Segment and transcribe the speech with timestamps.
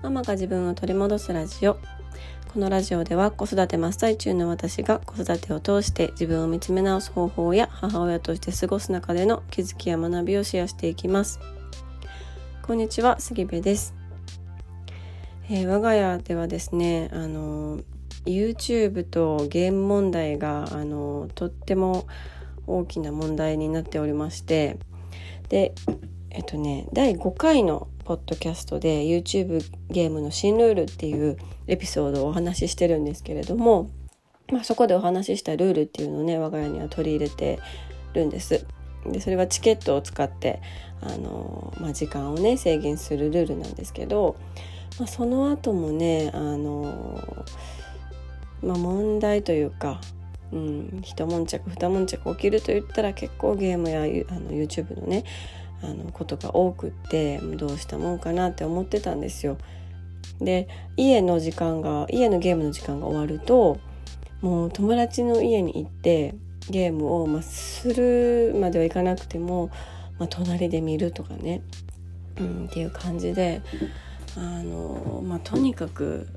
[0.00, 1.74] ママが自分を取り戻すラジオ。
[2.52, 11.40] このラジオでは子育て真っ最中の私が子育てを通して自分を見つめ直す方法や母親として過ごす中での気づきや学びをシェアしていきます。
[12.62, 13.94] こんにちは杉部です、
[15.48, 17.80] えー、我が家ではですねあの
[18.24, 22.06] YouTube とゲーム問題があのとっても
[22.68, 24.78] 大きな問題になっておりまして。
[25.48, 25.72] で
[26.30, 31.36] えっとね第5回のポッドキャストで YouTube ゲームの新ルールっていう
[31.66, 33.90] エピソードをお話ししてるんですけれども、
[34.50, 37.58] まあ、そこでお話ししたルールっていうのをね我が家には取り入れて
[38.14, 38.64] るんです。
[39.04, 40.62] でそれはチケットを使って
[41.02, 44.36] あの、まあ、時間をね制限するルールなんですけど、
[44.98, 47.44] まあ、その後もねあの、
[48.62, 50.00] まあ、問題というか
[50.50, 54.04] うん、一悶着二悶着起きると言ったら結構ゲームやあ
[54.40, 55.24] の YouTube のね
[55.82, 59.58] あのことが多くってどうしたもんかなって思ってたんですよ。
[60.40, 63.78] で家の時間が家のゲームの時間が終わると
[64.40, 66.34] もう友達の家に行って
[66.70, 69.70] ゲームを、まあ、するまではいかなくても、
[70.18, 71.62] まあ、隣で見るとかね、
[72.38, 73.62] うん、っていう感じで
[74.36, 76.28] あの、まあ、とにかく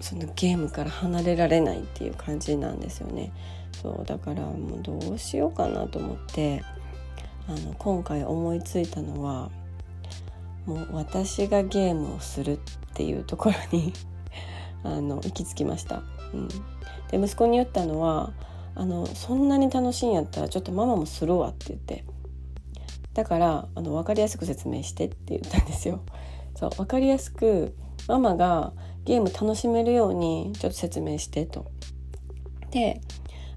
[0.00, 3.32] そのゲームから離れられないっていう感じなんですよね。
[3.82, 6.62] そうだからもうどうしようかなと思って
[7.48, 9.50] あの今回思いついたのは
[10.66, 12.58] もう私がゲームをするっ
[12.94, 13.92] ていうところに
[14.82, 16.02] あの行き着きました。
[16.32, 16.48] うん、
[17.10, 18.32] で息子に言ったのは
[18.74, 22.04] あのそんなに楽しいんやったらちょっとママもするわって言って
[23.12, 26.00] だからあの分かりやすく説明してって言ったんですよ。
[26.56, 27.76] そう分かりやすく
[28.08, 28.72] ママが
[29.04, 31.66] ゲーム楽しめるようにちょっと説明してと。
[32.70, 33.00] で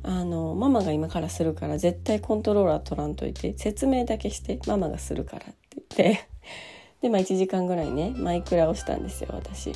[0.08, 5.56] あのママが今からするから絶対コントローラー取らんといて説明だけしてママがするからって
[5.98, 6.28] 言って。
[7.02, 9.74] でまあ1時間ぐらいねマイクラをしたんですよ私。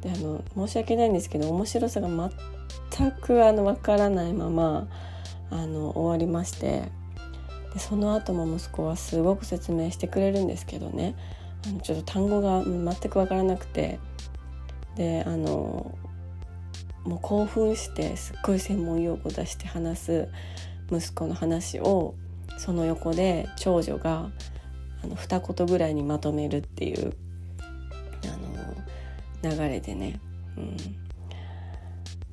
[0.00, 4.88] であの申し訳ないんですけど面白さが全くあの分からないまま
[5.50, 6.84] あの終わりまして。
[7.74, 11.14] でその後も息子はすごく説明してくれるんですけどね。
[11.66, 13.98] あのちょっと単語が全く分からなくて。
[14.96, 15.94] であの
[17.04, 20.28] もう興奮してすっごい専門用語出して話す
[20.90, 22.14] 息子の話を
[22.58, 24.30] その横で長女が
[25.02, 27.14] あの二言ぐらいにまとめるっていう
[29.44, 30.20] あの流れでね、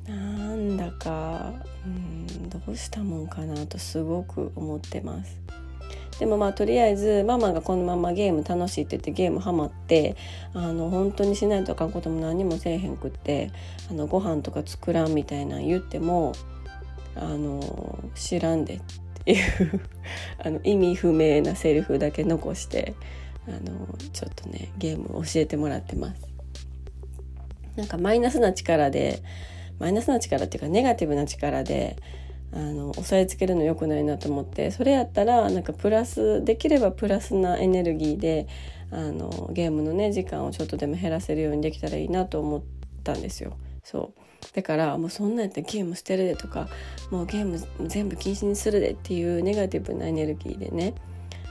[0.08, 1.54] うん、なんだか、
[1.86, 5.40] うん、どうしたもんかなとすごく思ってます。
[6.20, 10.16] でもまあとりあえずママがこのままゲーム楽しいって言ってゲームハマって
[10.54, 13.52] あの本当にしないとあかんことも何もせえへんくって
[13.90, 16.34] あのご飯とか作らんみたいなん言っても
[17.16, 18.82] あの知らんでっ
[19.24, 19.82] ていう
[20.44, 22.96] あの意味不明なセリフだけ残して
[23.48, 26.28] あのちょっとねゲーム教えてもらってます。
[27.76, 29.22] なんかマイナスな力で
[29.80, 31.96] マイナスな力っていうかネガティブな力で
[32.54, 38.48] あの押さえつけるの良くないなと思ってそれやったらなんかプラスできればプラスなエネルギーで
[38.90, 42.62] あのゲームのね時間をちょっとでも減らせるようにできたらいいなと思っ
[43.04, 43.58] たんですよ。
[43.84, 44.22] そう
[44.54, 46.68] だからもうそんなんやってゲーム捨てるでとか
[47.10, 50.94] もうゲーム全部禁止にするでっていうネガティブなエネルギーでね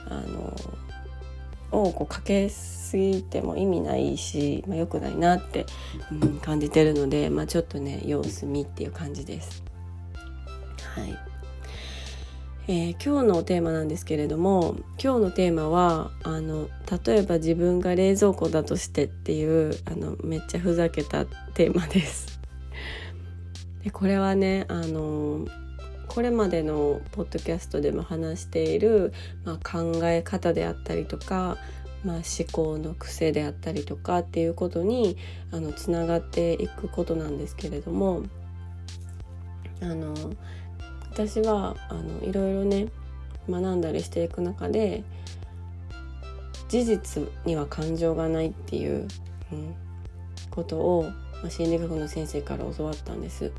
[0.09, 0.55] あの
[1.73, 5.67] をこうかけすぎても意味ないし、まあ、良くないなって、
[6.13, 9.66] うん、感じてるので、まあ、ちょっとね様子見っていう感じです。
[10.97, 11.19] はい
[12.69, 16.69] えー、今日のテーマなんですけれども今日のテーマはあの
[17.05, 22.41] 例えば自分が冷蔵庫だとしてっていうあのめっちゃふざけたテーマです。
[23.85, 25.47] でこれはねあの
[26.09, 29.13] これまでのポッドキャストでも話している、
[29.45, 31.59] まあ、考え方であったりとか、
[32.05, 35.19] まあ、思考の癖であったりとかっていうことに
[35.53, 38.23] あのつながっていくことなんですけれども
[39.83, 40.15] あの
[41.17, 42.89] 私はあのいろいろね
[43.49, 45.03] 学んだりしていく中で
[46.69, 49.09] 事実には感情がないっていう、
[49.51, 49.75] うん、
[50.51, 51.05] ことを、
[51.41, 53.51] まあ、心理学の先生から教わったんです。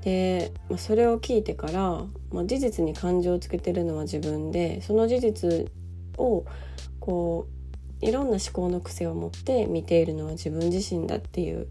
[0.00, 5.70] で、まあ、それを聞いてから、まあ、事実に感情をつけてるのは自分でその事実
[6.16, 6.46] を
[7.00, 7.46] こ
[8.00, 11.66] ういろんな思考の癖を持って見ているのは自分自身だっていう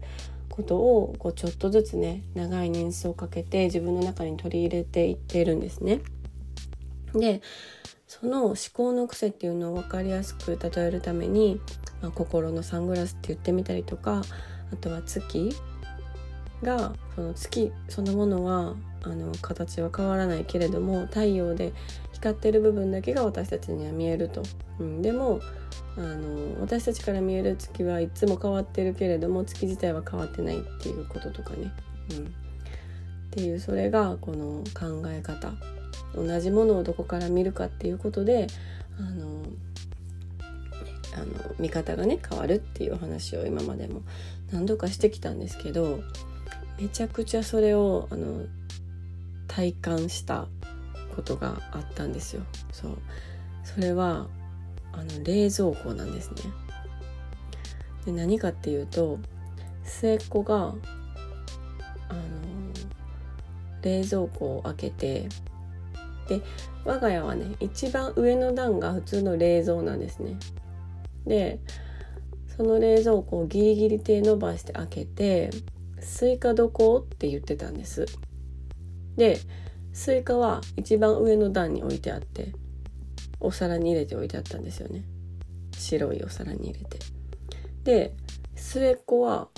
[0.48, 6.00] ことをこうちょっとずつね長い年数をかけて自分の中に取り入れていっているんですね。
[7.14, 7.40] で
[8.06, 11.60] その思考の癖っていうのを分かりやすく例えるために、
[12.00, 14.22] まあ、心のサングラスって言ってみたりとか
[14.72, 15.54] あとは月
[16.62, 21.72] がその月そのものはあの形は変わらないけれども太陽で
[22.20, 24.42] 光ってる部分だけが私たちには見えると、
[24.78, 25.40] うん、でも
[25.96, 31.72] あの私たちから見える月はいつも変わってるけれども月自体は変わってないっていうこととかね、
[32.12, 32.28] うん、っ
[33.30, 35.52] ていうそれがこの考え方。
[36.14, 38.46] 同じものをどこから見るかっていうことで
[38.98, 39.42] あの
[41.14, 44.02] あの見方がね変わるっていうお話を今までも
[44.52, 46.00] 何度かしてきたんですけど
[46.80, 48.44] めちゃくちゃそれをあの
[49.46, 50.46] 体感した。
[51.18, 52.42] ことがあったんですよ。
[52.70, 52.98] そう
[53.64, 54.28] それは
[54.92, 56.36] あの冷蔵庫なんですね。
[58.06, 59.18] で何かっていうと
[59.82, 60.74] 末っ子が
[62.08, 62.20] あの
[63.82, 65.28] 冷蔵庫を開けて
[66.28, 66.40] で
[66.84, 70.38] 我が家はね一番上の段が普通の冷蔵なんですね。
[71.26, 71.58] で
[72.56, 75.50] その冷蔵庫をギリギリ手伸ばして開けて
[75.98, 78.06] 「スイカどこ?」って言ってたんです。
[79.16, 79.40] で
[79.98, 82.52] スイカは一番上の段に置いてあって
[83.40, 85.02] お皿に入れて置いてあったんですよね。
[85.76, 86.98] 白いお皿に入れて。
[87.82, 88.14] で
[88.54, 89.48] 末っ子は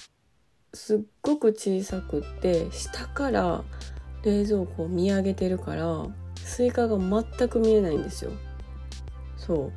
[0.72, 3.62] すっごく小さくって下から
[4.25, 6.06] 冷蔵庫を見上げてるから
[6.37, 8.31] スイカが全く見えないんですよ。
[9.36, 9.72] そう。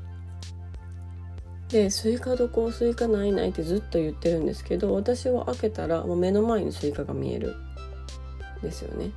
[1.73, 7.53] でスイカどこスイカないないってずっと言ってるんですけど私は開けたらもう目の前にスイカが見える
[8.61, 9.11] ですよね。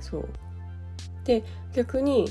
[0.00, 0.28] そう。
[1.28, 1.44] で
[1.74, 2.26] 逆に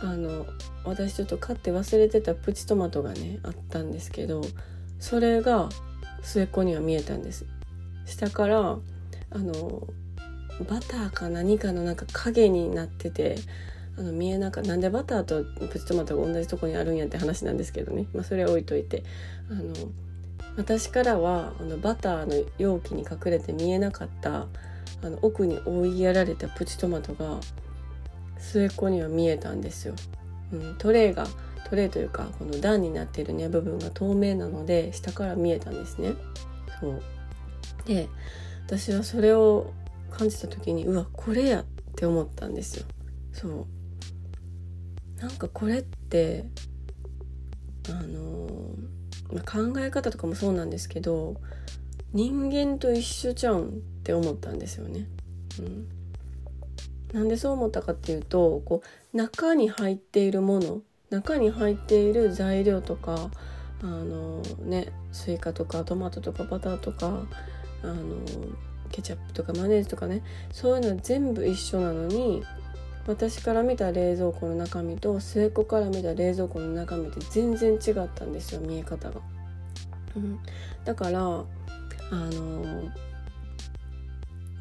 [0.00, 0.44] あの
[0.84, 4.42] 私ちょっと買って忘れてたプチトマトがねあったんですけど
[4.98, 5.68] それが
[6.22, 7.46] 末っ子には見えたんです。
[8.06, 9.86] 下からあの
[10.68, 13.36] バターか何かのなんか影になってて
[13.96, 19.04] あの見えなかなんでバターとプチトマトが同じとこにあるんやって話なんですけどね、まあ、それは置いといて
[19.48, 19.72] あの
[20.56, 24.46] 私からはあのバターの容器に隠れて見えなかった
[25.02, 27.38] あの奥に追いやられたプチトマトが
[28.38, 29.94] 末っ子には見えたんですよ。
[30.52, 31.26] うん、トレイが
[31.68, 36.14] トレイというかこの段になってるね部分が透明なので下から見えたんですね。
[36.80, 37.02] そう
[37.86, 38.08] で
[38.66, 39.72] 私はそれを
[40.10, 41.64] 感じた時にうわこれやっ
[41.96, 42.86] て思ったんですよ。
[43.32, 46.44] そうなんかこれって
[47.88, 48.48] あの
[49.32, 51.36] まあ、考え方とかもそうなんですけど
[52.12, 53.70] 人間と一緒ちゃんっ
[54.04, 55.08] て思ったんですよね。
[55.58, 55.88] うん、
[57.14, 58.82] なんでそう思ったかっていうとこ
[59.14, 60.80] う中に入っているもの
[61.10, 63.30] 中に入っている材料とか
[63.82, 67.22] あのねスイカとかトマトとかバターとか
[67.84, 68.16] あの
[68.90, 72.42] ケチャップとかマヨネーズとかねそういうの全部一緒なのに
[73.06, 79.20] 私から見た冷蔵庫の中身と末っ子から見た冷蔵庫の中身って全然違ったんですよ見え方が。
[80.16, 80.38] うん、
[80.84, 81.44] だからあ
[82.10, 82.90] の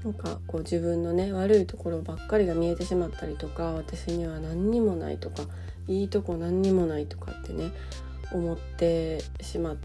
[0.03, 5.43] なんかこう自分のね悪いところばっかりが見えてしまったりとか私には何にもないとか
[5.87, 7.71] いいとこ何にもないとかってね
[8.31, 9.75] 思ってしま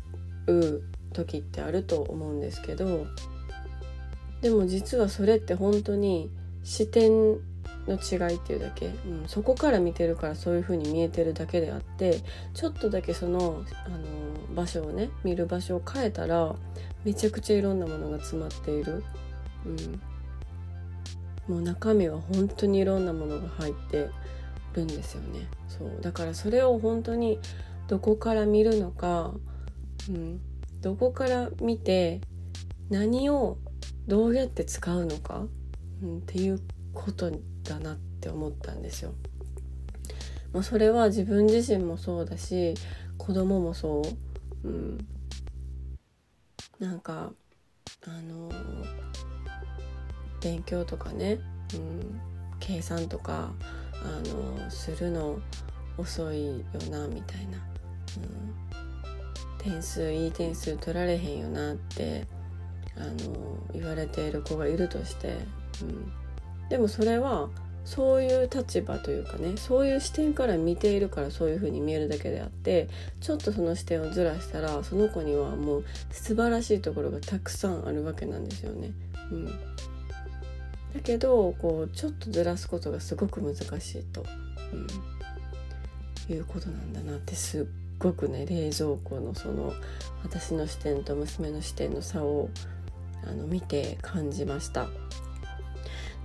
[0.47, 0.83] う
[1.13, 3.07] 時ってあると思うんですけど
[4.41, 6.31] でも実はそれって本当に
[6.65, 7.39] 視点
[7.87, 12.21] の違いっていうだけ、うん、そこから見てるからそういう風に見えてるだけであって
[12.55, 13.99] ちょっとだけそのあの
[14.55, 16.55] 場所をね見る場所を変えたら
[17.05, 19.03] めちゃくちゃいろんなものが詰まっている。
[19.67, 20.01] うん。
[21.49, 24.11] もう中身は本当にいろんなものが入って
[24.75, 25.49] るんですよね。
[25.67, 25.99] そう。
[26.03, 27.39] だからそれを本当に
[27.89, 29.33] どこから見るのか、
[30.11, 30.41] うん、
[30.83, 32.21] どこから見て
[32.91, 33.57] 何を
[34.07, 35.47] どうやって使うのか、
[36.03, 36.61] うん、っていう
[36.93, 37.31] こと
[37.63, 39.15] だなって思ったんですよ。
[40.53, 42.75] もうそれは自分自身もそうだし
[43.19, 44.03] 子供もそ
[44.65, 44.99] う、うん、
[46.79, 47.33] なんか
[48.07, 49.38] あのー
[50.41, 51.39] 勉強とかね、
[51.75, 52.21] うん、
[52.61, 53.51] 計算とか
[54.05, 55.39] あのするの
[55.97, 56.55] 遅いよ
[56.91, 57.59] なみたいな、
[58.19, 58.59] うん、
[59.59, 62.27] 点数いい点数取られへんよなって
[62.97, 65.37] あの言われている子がいるとして、
[65.83, 66.13] うん、
[66.69, 67.49] でもそれは
[67.85, 72.89] そういう立場というかねそういう視点から見ているからそういう風に見えるだけであって
[73.21, 78.91] ちょっとその視点をずらしたらその子にはもう素晴らしいところがたくさんあるわけなんですよね。
[79.33, 79.47] うん、
[80.99, 84.25] だけどこうちょっとずらすことがすごく難しいと、
[86.29, 87.67] うん、いうことなんだなってすっ
[88.01, 89.73] ごくね冷蔵庫のその
[90.25, 92.51] 私の視点と娘の視点の差を
[93.25, 94.89] あの見て感じました。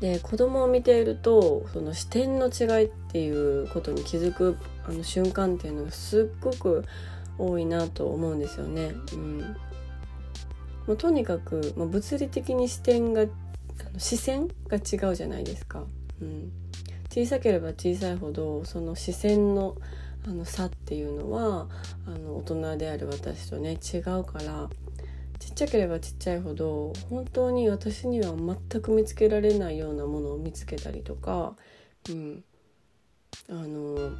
[0.01, 6.83] で子供を見ているとその視点の違いっていうことに気づくあの瞬間っていうのがすっごく
[7.37, 8.95] 多いなと思うんですよね。
[9.13, 9.39] うん、
[10.87, 13.25] もうとにかくもう物理的に視点が
[13.97, 15.83] 視線が違うじゃないですか。
[16.21, 16.51] うん、
[17.09, 19.75] 小さければ小さいほどその視線の
[20.25, 21.67] あの差っていうのは
[22.07, 24.69] あの大人である私とね違うから
[25.37, 31.55] ちっちゃければちっちゃいほど本当に私には全く見つけられないようなものを見つけたりとか、
[32.09, 32.43] うん、
[33.49, 34.11] あの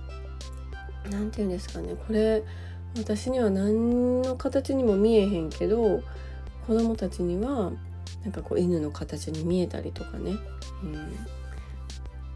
[1.09, 1.95] 何て言うんですかね。
[1.95, 2.43] これ
[2.97, 6.03] 私には何の形にも見えへんけど
[6.67, 7.71] 子供たちには
[8.23, 10.31] なんかこう犬の形に見えたりとかね、
[10.83, 11.17] うん、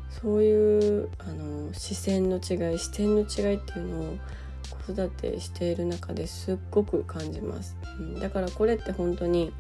[0.10, 4.18] そういうあの視線の違い視点の違いっていうのを
[4.86, 9.54] 子育てしている中ですっごく感じます、うん、だからこれって本当に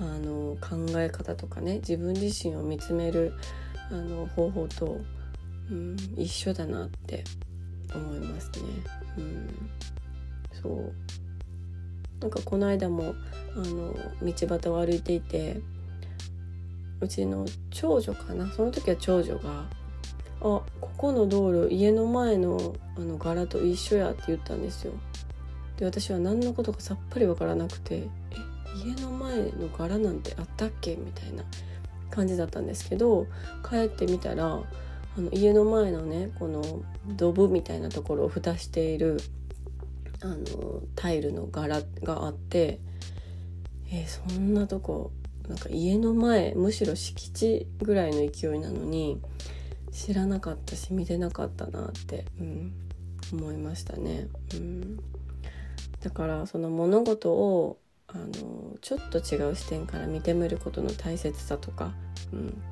[0.00, 3.34] あの考え方とかね自分自身を見つめる
[3.90, 4.98] あの方法と、
[5.70, 7.24] うん、一緒だなって
[7.94, 8.58] 思いますね。
[9.18, 9.70] うん、
[10.52, 10.92] そう。
[12.22, 13.14] なんかこの間も
[13.56, 15.60] あの道端を歩いていて
[17.00, 19.64] うちの長女かなその時は長女が
[20.40, 20.62] 「あこ
[20.96, 24.92] この道路家の前のあの柄と一緒や」って言ったんですよ。
[25.76, 27.96] で私は何のことかさっぱり分からなくて
[28.30, 28.36] 「え
[28.86, 31.42] 家の前の柄なんてあったっけ?」みたいな
[32.10, 33.26] 感じだったんですけど
[33.68, 34.62] 帰ってみたら
[35.16, 36.62] あの家の前のねこの
[37.16, 39.18] ドブみたいなところを蓋している
[40.22, 42.80] あのタイルの柄があって
[43.92, 45.12] えー、そんなとこ
[45.48, 49.20] なんか家の前むしろ敷地ぐらいの勢いなのに
[49.92, 52.72] 知らなかったし見てなかったなって、うん、
[53.32, 54.28] 思いましたね。
[54.54, 54.96] うん、
[56.02, 61.92] だからその物事をあのちょっと違う視点から見てみることの大切さとか、
[62.32, 62.62] うん、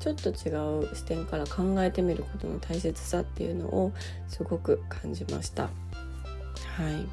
[0.00, 0.50] ちょっと違
[0.90, 3.92] う視点から考えてみることの大切さっていうのを
[4.26, 5.70] すごく感じました。
[6.76, 7.08] はい、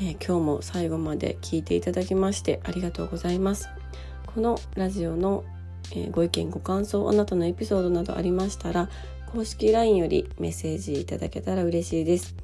[0.00, 3.68] えー、今日も最後まで聞いていただきましてありがとうございます。
[4.26, 5.42] このラジオの、
[5.90, 8.88] えー、ご意見ご感想あなたのエピソードなどありましたら
[9.32, 12.36] 公式 LINE よりメッセージいただけたら嬉しいです。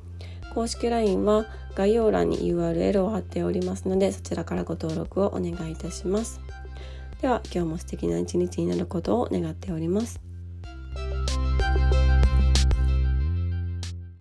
[0.52, 1.46] 公式 LINE は
[1.76, 6.40] 概要欄に URL を貼っておりますのでそちらからご登録をお願いいたします。
[7.22, 10.33] では今日も素敵な一日になることを願っております。